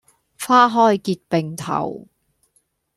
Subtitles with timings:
[0.39, 2.07] 花開結並頭